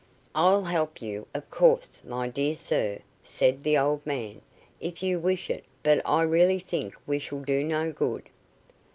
[0.33, 4.41] "I'll help you, of course, my dear sir," said the old man,
[4.79, 8.23] "if you wish it; but I really think we shall do no good."